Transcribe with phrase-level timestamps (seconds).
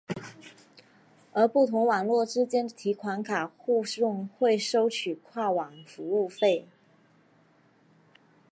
[1.31, 6.67] 而不同网络之间的提款卡互用会收取跨网服务费。